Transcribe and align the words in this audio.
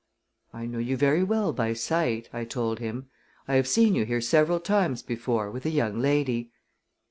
"I 0.51 0.65
know 0.65 0.79
you 0.79 0.97
very 0.97 1.21
well 1.23 1.53
by 1.53 1.73
sight," 1.73 2.27
I 2.33 2.43
told 2.43 2.79
him. 2.79 3.11
"I 3.47 3.53
have 3.53 3.67
seen 3.67 3.93
you 3.93 4.03
here 4.03 4.19
several 4.19 4.59
times 4.59 5.03
before 5.03 5.51
with 5.51 5.63
a 5.63 5.69
young 5.69 5.99
lady." 6.01 6.51